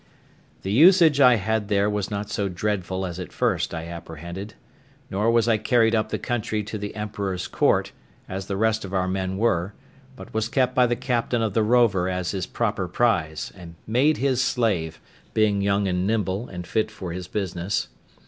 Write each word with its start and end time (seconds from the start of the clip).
The 0.63 0.71
usage 0.71 1.19
I 1.21 1.35
had 1.35 1.67
there 1.67 1.87
was 1.87 2.09
not 2.09 2.27
so 2.31 2.49
dreadful 2.49 3.05
as 3.05 3.19
at 3.19 3.31
first 3.31 3.71
I 3.71 3.85
apprehended; 3.87 4.55
nor 5.11 5.29
was 5.29 5.47
I 5.47 5.59
carried 5.59 5.93
up 5.93 6.09
the 6.09 6.17
country 6.17 6.63
to 6.63 6.79
the 6.79 6.95
emperor's 6.95 7.47
court, 7.47 7.91
as 8.27 8.47
the 8.47 8.57
rest 8.57 8.83
of 8.83 8.95
our 8.95 9.07
men 9.07 9.37
were, 9.37 9.75
but 10.15 10.33
was 10.33 10.49
kept 10.49 10.73
by 10.73 10.87
the 10.87 10.95
captain 10.95 11.43
of 11.43 11.53
the 11.53 11.61
rover 11.61 12.09
as 12.09 12.31
his 12.31 12.47
proper 12.47 12.87
prize, 12.87 13.51
and 13.55 13.75
made 13.85 14.17
his 14.17 14.41
slave, 14.41 14.99
being 15.35 15.61
young 15.61 15.87
and 15.87 16.07
nimble, 16.07 16.47
and 16.47 16.65
fit 16.65 16.89
for 16.89 17.11
his 17.13 17.27
business. 17.27 17.87